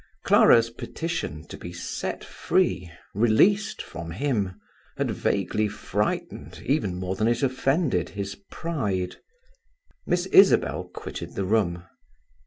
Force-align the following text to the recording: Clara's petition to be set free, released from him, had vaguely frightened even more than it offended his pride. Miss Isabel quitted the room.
Clara's 0.23 0.71
petition 0.71 1.45
to 1.45 1.57
be 1.57 1.71
set 1.71 2.23
free, 2.23 2.89
released 3.13 3.83
from 3.83 4.09
him, 4.09 4.59
had 4.97 5.11
vaguely 5.11 5.67
frightened 5.67 6.59
even 6.65 6.95
more 6.95 7.15
than 7.15 7.27
it 7.27 7.43
offended 7.43 8.09
his 8.09 8.33
pride. 8.49 9.17
Miss 10.07 10.25
Isabel 10.25 10.85
quitted 10.85 11.35
the 11.35 11.45
room. 11.45 11.83